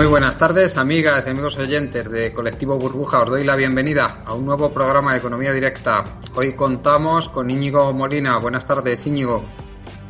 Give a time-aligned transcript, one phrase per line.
[0.00, 3.20] Muy buenas tardes, amigas y amigos oyentes de Colectivo Burbuja.
[3.20, 6.04] Os doy la bienvenida a un nuevo programa de Economía Directa.
[6.34, 8.38] Hoy contamos con Íñigo Molina.
[8.38, 9.44] Buenas tardes, Íñigo.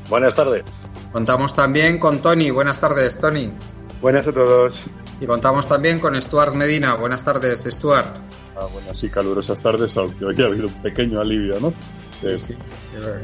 [0.08, 0.62] Buenas tardes.
[1.10, 2.52] Contamos también con Tony.
[2.52, 3.50] Buenas tardes, Tony.
[4.00, 4.84] Buenas a todos.
[5.20, 6.94] Y contamos también con Stuart Medina.
[6.94, 8.16] Buenas tardes, Stuart.
[8.56, 11.74] Ah, buenas y calurosas tardes, aunque hoy ha habido un pequeño alivio, ¿no?
[12.22, 12.54] Eh, sí.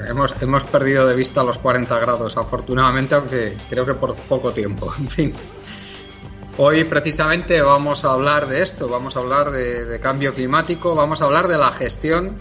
[0.08, 4.92] Hemos, hemos perdido de vista los 40 grados, afortunadamente, aunque creo que por poco tiempo.
[4.98, 5.34] En fin.
[6.58, 11.26] Hoy precisamente vamos a hablar de esto, vamos a hablar de, cambio climático, vamos a
[11.26, 12.38] hablar de la gestión,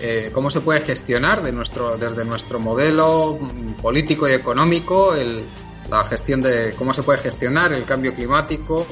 [0.00, 3.38] eh, cómo se puede gestionar de nuestro, desde nuestro modelo
[3.82, 5.44] político y económico, el,
[5.90, 8.86] la gestión de cómo se puede gestionar el cambio climático,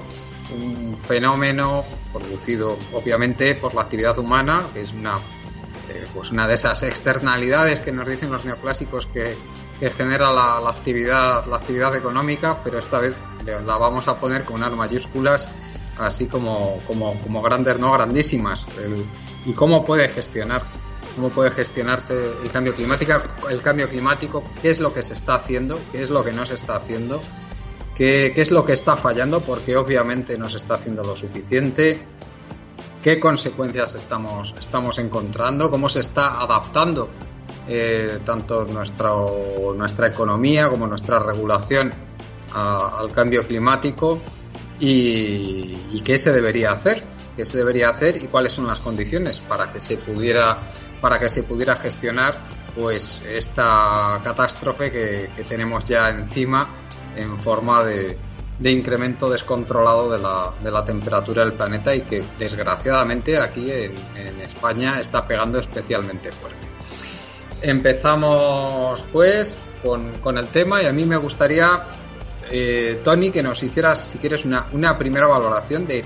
[0.54, 5.14] un fenómeno producido obviamente por la actividad humana, que es una,
[5.88, 9.38] eh, pues una de esas externalidades que nos dicen los neoclásicos que,
[9.80, 14.44] que genera la, la, actividad, la actividad económica, pero esta vez la vamos a poner
[14.44, 15.48] con unas mayúsculas
[15.96, 18.66] así como, como, como grandes, no grandísimas.
[18.78, 19.04] El,
[19.46, 20.62] ¿Y cómo puede gestionar?
[21.14, 23.12] ¿Cómo puede gestionarse el cambio climático?
[23.48, 25.78] El cambio climático, ¿qué es lo que se está haciendo?
[25.92, 27.20] ¿Qué es lo que no se está haciendo?
[27.94, 29.40] ¿Qué, qué es lo que está fallando?
[29.40, 31.98] Porque obviamente no se está haciendo lo suficiente.
[33.02, 35.70] ¿Qué consecuencias estamos, estamos encontrando?
[35.70, 37.08] ¿Cómo se está adaptando
[37.68, 41.92] eh, tanto nuestro, nuestra economía como nuestra regulación
[42.52, 44.20] a, al cambio climático
[44.78, 47.02] y, y, qué se debería hacer,
[47.36, 51.28] qué se debería hacer y cuáles son las condiciones para que se pudiera para que
[51.28, 52.38] se pudiera gestionar
[52.74, 56.66] pues esta catástrofe que, que tenemos ya encima
[57.16, 58.16] en forma de,
[58.58, 63.94] de incremento descontrolado de la, de la, temperatura del planeta y que desgraciadamente aquí en,
[64.14, 66.68] en España está pegando especialmente fuerte.
[67.62, 71.84] Empezamos pues con, el tema y a mí me gustaría,
[72.50, 76.04] eh, Tony, que nos hicieras, si quieres, una, una primera valoración de,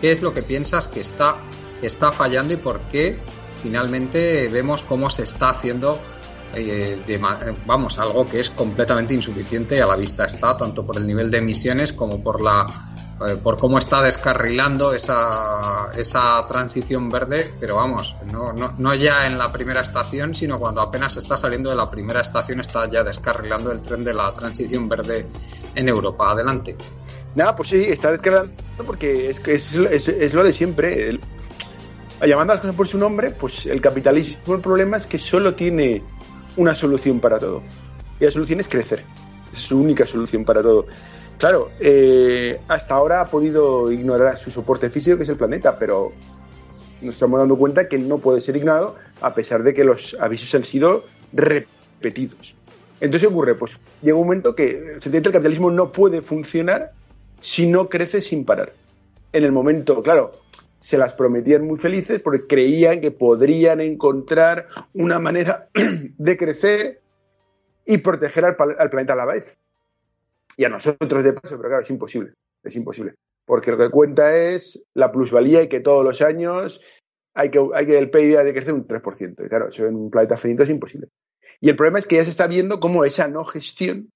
[0.00, 1.36] qué es lo que piensas que está,
[1.82, 3.18] está fallando y por qué
[3.62, 5.98] finalmente vemos cómo se está haciendo,
[6.54, 7.20] eh, de,
[7.66, 11.30] vamos, algo que es completamente insuficiente y a la vista está, tanto por el nivel
[11.30, 17.76] de emisiones como por la eh, por cómo está descarrilando esa, esa transición verde, pero
[17.76, 21.88] vamos, no, no, ya en la primera estación, sino cuando apenas está saliendo de la
[21.88, 25.26] primera estación, está ya descarrilando el tren de la transición verde
[25.76, 26.32] en Europa.
[26.32, 26.76] Adelante.
[27.36, 28.52] Nada, pues sí, está descarrilando
[28.84, 31.20] porque es, es, es, es lo de siempre.
[32.20, 35.54] Llamando a las cosas por su nombre, pues el capitalismo, el problema es que solo
[35.54, 36.02] tiene
[36.56, 37.62] una solución para todo.
[38.18, 39.04] Y la solución es crecer.
[39.52, 40.86] Es su única solución para todo.
[41.38, 46.12] Claro, eh, hasta ahora ha podido ignorar su soporte físico, que es el planeta, pero
[47.02, 50.54] nos estamos dando cuenta que no puede ser ignorado a pesar de que los avisos
[50.54, 52.54] han sido repetidos.
[53.00, 53.54] Entonces, ¿qué ocurre?
[53.56, 56.92] Pues llega un momento que se el capitalismo no puede funcionar
[57.40, 58.72] si no crece sin parar.
[59.32, 60.32] En el momento, claro,
[60.78, 67.00] se las prometían muy felices porque creían que podrían encontrar una manera de crecer
[67.84, 69.58] y proteger al, al planeta a la vez
[70.56, 73.14] y a nosotros de paso, pero claro, es imposible, es imposible.
[73.46, 76.80] Porque lo que cuenta es la plusvalía y que todos los años
[77.34, 79.44] hay que, hay que el PIB ha de crecer un 3%.
[79.44, 81.08] Y claro, eso en un planeta finito es imposible.
[81.60, 84.10] Y el problema es que ya se está viendo cómo esa no gestión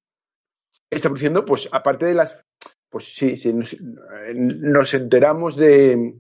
[0.91, 2.41] está produciendo, pues aparte de las,
[2.89, 3.77] pues sí, sí nos,
[4.35, 6.15] nos enteramos de,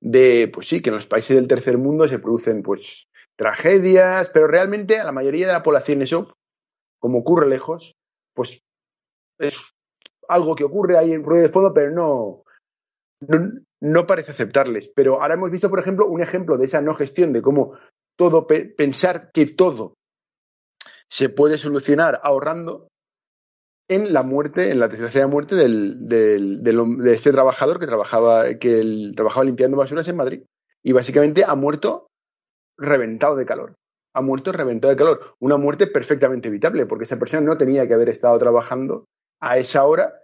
[0.00, 4.46] de, pues sí, que en los países del tercer mundo se producen, pues, tragedias, pero
[4.46, 6.36] realmente a la mayoría de la población eso,
[6.98, 7.94] como ocurre lejos,
[8.34, 8.60] pues
[9.40, 9.58] es
[10.28, 12.44] algo que ocurre ahí en ruido de fondo, pero no,
[13.80, 14.90] no, parece aceptarles.
[14.94, 17.76] Pero ahora hemos visto, por ejemplo, un ejemplo de esa no gestión, de cómo
[18.16, 19.94] todo, pensar que todo
[21.10, 22.88] se puede solucionar ahorrando
[23.88, 29.12] en la muerte, en la desgraciada muerte del, del, de este trabajador que trabajaba, que
[29.16, 30.42] trabajaba limpiando basuras en Madrid
[30.84, 32.06] y básicamente ha muerto
[32.78, 33.74] reventado de calor.
[34.14, 35.34] ha muerto reventado de calor.
[35.40, 39.06] Una muerte perfectamente evitable, porque esa persona no tenía que haber estado trabajando
[39.40, 40.14] a esa hora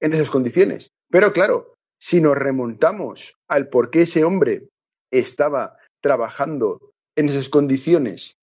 [0.00, 0.90] en esas condiciones.
[1.10, 4.68] Pero claro, si nos remontamos al por qué ese hombre
[5.10, 8.36] estaba trabajando en esas condiciones,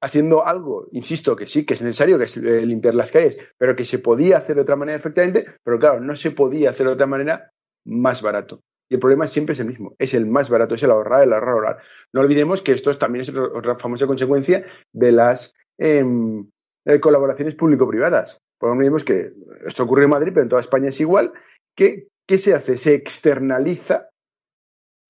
[0.00, 3.76] haciendo algo, insisto, que sí, que es necesario, que es eh, limpiar las calles, pero
[3.76, 6.92] que se podía hacer de otra manera efectivamente, pero claro, no se podía hacer de
[6.92, 7.50] otra manera
[7.84, 8.62] más barato.
[8.88, 11.32] Y el problema siempre es el mismo, es el más barato, es el ahorrar, el
[11.32, 11.78] ahorrar, ahorrar.
[12.12, 16.48] No olvidemos que esto también es otra famosa consecuencia de las em,
[16.84, 18.40] eh, colaboraciones público-privadas.
[18.60, 19.32] Por no olvidemos que
[19.66, 21.32] esto ocurre en Madrid, pero en toda España es igual,
[21.74, 22.76] que ¿qué se hace?
[22.76, 24.10] Se externaliza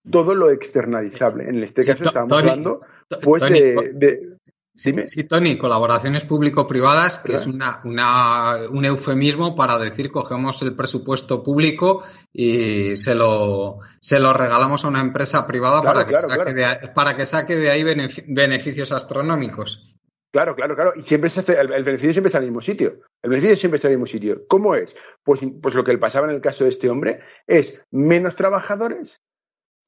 [0.08, 1.48] todo lo externalizable.
[1.48, 2.80] En este caso estamos hablando
[3.22, 4.36] pues, de,
[4.72, 12.04] Sí, Tony, colaboraciones público-privadas, que es una, un eufemismo para decir cogemos el presupuesto público
[12.32, 16.78] y se lo, se lo regalamos a una empresa privada para, que saque De ahí,
[16.94, 17.84] para que saque de ahí
[18.28, 19.84] beneficios astronómicos.
[20.32, 20.92] Claro, claro, claro.
[20.96, 23.00] Y siempre el, beneficio siempre está en el mismo sitio.
[23.22, 24.46] El beneficio siempre está en el mismo sitio.
[24.48, 24.96] ¿Cómo es?
[25.22, 29.20] Pues, pues lo que le pasaba en el caso de este hombre es menos trabajadores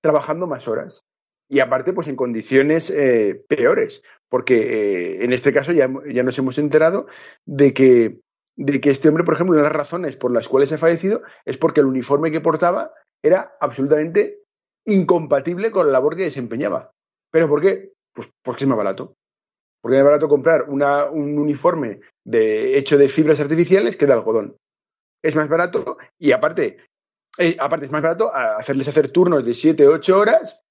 [0.02, 1.06] trabajando más horas
[1.52, 6.56] y aparte pues en condiciones eh, peores, porque eh, en este caso ya, nos hemos
[6.56, 7.06] enterado
[7.44, 8.20] de que,
[8.56, 11.20] de que este hombre, por ejemplo, una de las razones por las cuales ha fallecido
[11.44, 12.92] es porque el uniforme que portaba
[13.22, 14.38] era absolutamente
[14.86, 16.92] incompatible con la labor que desempeñaba.
[17.30, 17.92] ¿Pero por qué?
[18.14, 19.14] Pues porque es más barato.
[19.82, 24.56] Porque es barato comprar un uniforme hecho de fibras artificiales que de algodón.
[25.22, 26.78] Es más barato y aparte,
[27.38, 30.62] eh, aparte es más barato hacerles hacer turnos de 7, 8 horas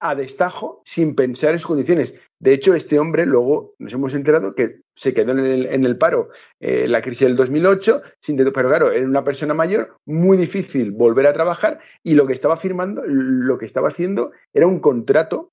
[0.00, 2.14] a destajo sin pensar en sus condiciones.
[2.38, 6.28] De hecho, este hombre luego nos hemos enterado que se quedó en el, paro
[6.60, 11.26] eh, la crisis del 2008, sin, pero claro, era una persona mayor, muy difícil volver
[11.26, 15.50] a trabajar y lo que estaba firmando, lo que estaba haciendo era un contrato,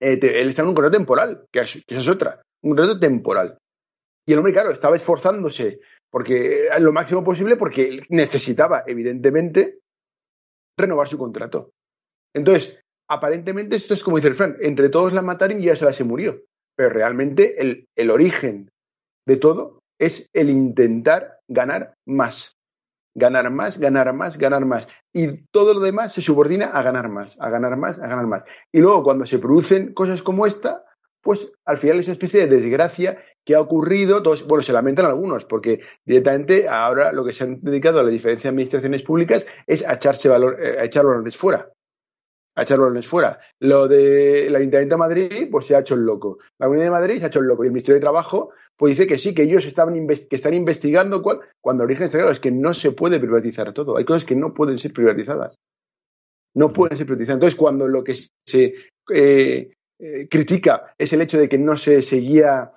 [0.00, 3.58] eh, él estaba en un contrato temporal, que, esa es otra, un contrato temporal.
[4.26, 5.80] Y el hombre, claro, estaba esforzándose
[6.10, 9.78] porque lo máximo posible porque necesitaba, evidentemente,
[10.76, 11.72] renovar su contrato.
[12.34, 12.78] Entonces,
[13.08, 16.42] aparentemente esto es como dice el Fran, entre todos la mataron y ya se murió.
[16.76, 18.70] Pero realmente el origen
[19.26, 22.57] de todo es el intentar ganar más.
[23.18, 24.86] Ganar más, ganar más, ganar más.
[25.12, 28.44] Y todo lo demás se subordina a ganar más, a ganar más, a ganar más.
[28.72, 30.84] Y luego cuando se producen cosas como esta,
[31.20, 34.22] pues al final es una especie de desgracia que ha ocurrido.
[34.22, 38.10] Todos, bueno, se lamentan algunos, porque directamente ahora lo que se han dedicado a la
[38.10, 41.68] diferencia de administraciones públicas es a, echarse valor, eh, a echar valores fuera
[42.58, 43.38] a echar balones fuera.
[43.60, 46.38] Lo del Ayuntamiento de Madrid, pues se ha hecho el loco.
[46.58, 47.62] La Comunidad de Madrid se ha hecho el loco.
[47.62, 51.22] Y el Ministerio de Trabajo, pues dice que sí, que ellos estaban que están investigando
[51.22, 53.96] cuál, cuando el origen está claro, es que no se puede privatizar todo.
[53.96, 55.54] Hay cosas que no pueden ser privatizadas.
[56.54, 57.36] No pueden ser privatizadas.
[57.36, 58.74] Entonces, cuando lo que se
[59.14, 59.70] eh,
[60.00, 62.72] eh, critica es el hecho de que no se seguía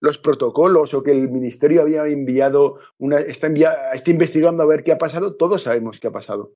[0.00, 3.46] los protocolos o que el ministerio había enviado una está,
[3.94, 6.50] está investigando a ver qué ha pasado, todos sabemos qué ha pasado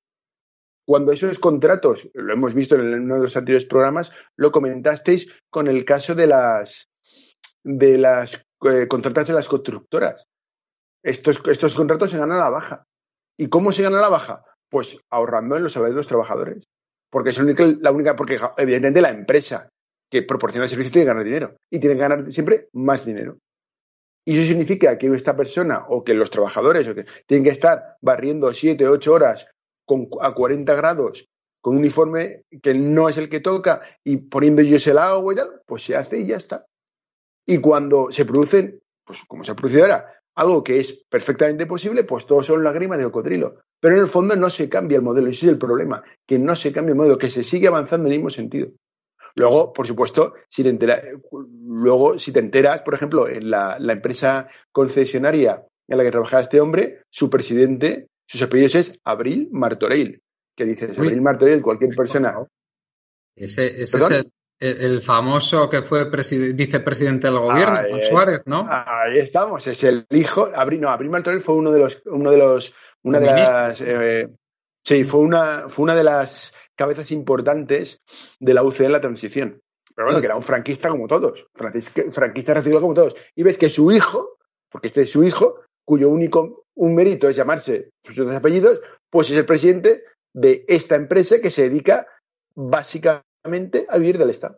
[0.91, 5.69] cuando esos contratos, lo hemos visto en uno de los anteriores programas, lo comentasteis con
[5.69, 6.89] el caso de las
[7.63, 8.35] de las
[8.65, 10.27] eh, contratas de las constructoras.
[11.05, 11.39] Estos,
[11.77, 12.87] contratos se ganan a la baja.
[13.39, 14.45] ¿Y cómo se gana a la baja?
[14.69, 16.67] Pues ahorrando en los salarios de los trabajadores.
[17.09, 19.71] Porque es la única, la única, porque evidentemente la empresa
[20.11, 21.57] que proporciona el servicio tiene que ganar dinero.
[21.71, 23.39] Y tiene que ganar siempre más dinero.
[24.25, 27.95] Y eso significa que esta persona o que los trabajadores o que tienen que estar
[28.01, 29.47] barriendo siete, ocho horas
[30.21, 31.29] a 40 grados
[31.61, 35.37] con un uniforme que no es el que toca y poniendo ellos el agua y
[35.37, 36.67] tal, pues se hace y ya está.
[37.47, 40.07] Y cuando se producen, pues como se ha producido ahora,
[40.37, 43.61] algo que es perfectamente posible, pues todos son lágrimas de cocodrilo.
[43.79, 46.55] Pero en el fondo no se cambia el modelo, ese es el problema, que no
[46.55, 48.69] se cambia el modelo, que se sigue avanzando en el mismo sentido.
[49.37, 54.49] Luego, por supuesto, si te enteras, luego, si te enteras, por ejemplo, en la empresa
[54.73, 60.23] concesionaria en la que trabajaba este hombre, su presidente sus apellidos es Abril Martorell.
[60.57, 62.33] Que dices, Abril Martorell, cualquier persona.
[63.35, 63.93] Ese, es
[64.61, 66.09] el, famoso que fue
[66.53, 68.69] vicepresidente del gobierno, Suárez, ¿no?
[68.71, 70.49] Ahí estamos, es el hijo.
[70.55, 72.03] Abril, no, Abril Martorell fue uno de los.
[72.07, 72.73] Uno de los
[73.03, 73.81] una de las.
[73.81, 74.29] Eh,
[74.85, 78.01] sí, fue una, fue una de las cabezas importantes
[78.39, 79.61] de la UCD en la transición.
[79.93, 81.47] Pero bueno, que era un franquista como todos.
[81.53, 83.17] Franquista recibido como todos.
[83.35, 84.39] Y ves que su hijo,
[84.71, 89.31] porque este es su hijo, cuyo único un mérito es llamarse sus dos apellidos, pues
[89.31, 92.07] es el presidente de esta empresa que se dedica
[92.55, 94.57] básicamente a vivir del Estado,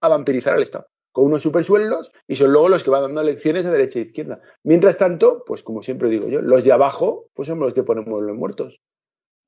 [0.00, 3.66] a vampirizar al Estado, con unos supersueldos y son luego los que van dando lecciones
[3.66, 4.40] a derecha e izquierda.
[4.62, 8.22] Mientras tanto, pues como siempre digo yo, los de abajo, pues son los que ponemos
[8.22, 8.78] los muertos.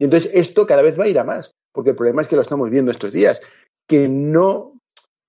[0.01, 2.37] Y entonces esto cada vez va a ir a más, porque el problema es que
[2.37, 3.41] lo estamos viendo estos días,
[3.87, 4.81] que no,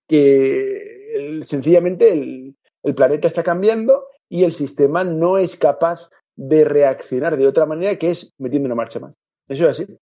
[0.08, 7.36] que sencillamente el, el planeta está cambiando y el sistema no es capaz de reaccionar
[7.36, 9.13] de otra manera que es metiendo una marcha más.
[9.50, 9.98] ¿Eso es así?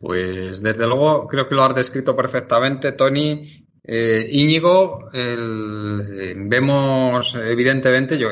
[0.00, 3.44] Pues desde luego creo que lo has descrito perfectamente, Tony.
[3.84, 8.28] Eh, Íñigo, el, vemos evidentemente, yo,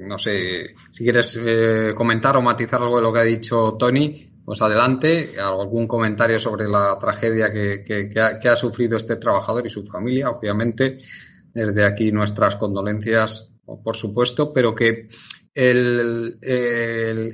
[0.00, 4.28] no sé si quieres eh, comentar o matizar algo de lo que ha dicho Tony,
[4.44, 10.30] pues adelante, algún comentario sobre la tragedia que ha sufrido este trabajador y su familia,
[10.30, 10.98] obviamente,
[11.54, 15.08] desde aquí nuestras condolencias, por supuesto, pero que
[15.54, 16.38] el,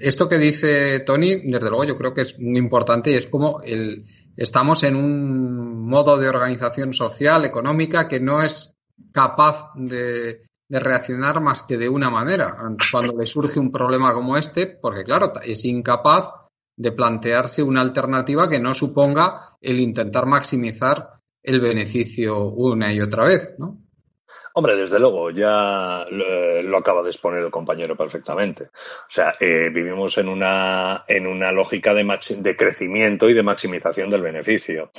[0.03, 3.61] esto que dice Tony, desde luego yo creo que es muy importante y es como
[3.63, 4.05] el,
[4.37, 8.75] estamos en un modo de organización social, económica, que no es
[9.13, 12.57] capaz de, de reaccionar más que de una manera.
[12.91, 16.31] Cuando le surge un problema como este, porque claro, es incapaz
[16.77, 23.25] de plantearse una alternativa que no suponga el intentar maximizar el beneficio una y otra
[23.25, 23.88] vez, ¿no?
[24.59, 28.65] Hombre, desde luego, ya lo, acaba de exponer el compañero perfectamente.
[28.65, 32.05] O sea, eh, vivimos en una, en una lógica de,
[32.39, 34.91] de crecimiento y de maximización del beneficio.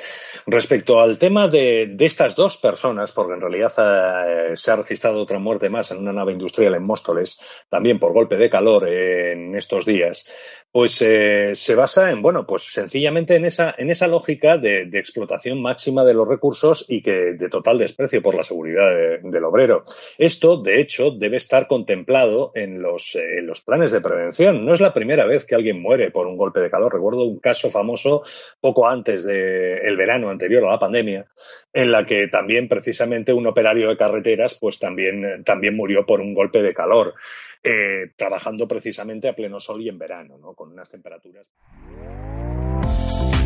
[0.46, 5.22] Respecto al tema de, de estas dos personas, porque en realidad eh, se ha registrado
[5.22, 7.38] otra muerte más en una nave industrial en Móstoles,
[7.68, 10.26] también por golpe de calor en estos días,
[10.72, 15.62] pues eh, se basa en, bueno, pues sencillamente en esa, en esa lógica de, explotación
[15.62, 19.84] máxima de los recursos y que de total desprecio por la seguridad del obrero.
[20.18, 24.64] Esto, de hecho, debe estar contemplado en los, eh, en los planes de prevención.
[24.64, 26.94] No es la primera vez que alguien muere por un golpe de calor.
[26.94, 28.24] Recuerdo un caso famoso
[28.62, 31.26] poco antes del el verano anterior a la pandemia,
[31.74, 36.34] en la que también precisamente un operario de carreteras, pues también, también murió por un
[36.34, 37.16] golpe de calor.
[37.62, 40.54] Eh, trabajando precisamente a pleno sol y en verano, ¿no?
[40.54, 41.46] con unas temperaturas.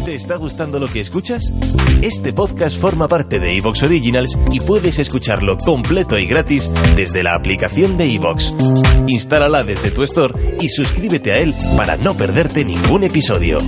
[0.05, 1.53] ¿Te está gustando lo que escuchas?
[2.01, 7.34] Este podcast forma parte de Evox Originals y puedes escucharlo completo y gratis desde la
[7.34, 8.53] aplicación de Evox.
[9.08, 13.60] Instálala desde tu store y suscríbete a él para no perderte ningún episodio.